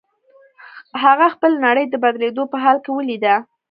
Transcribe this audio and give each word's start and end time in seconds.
هغه 1.03 1.25
خپله 1.33 1.57
نړۍ 1.65 1.85
د 1.89 1.95
بدلېدو 2.03 2.43
په 2.51 2.57
حال 2.63 2.77
کې 2.83 2.91
وليده. 2.93 3.35